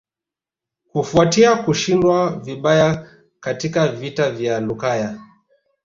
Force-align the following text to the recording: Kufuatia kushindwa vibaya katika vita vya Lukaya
Kufuatia 0.93 1.55
kushindwa 1.55 2.39
vibaya 2.39 3.07
katika 3.39 3.87
vita 3.91 4.31
vya 4.31 4.59
Lukaya 4.59 5.19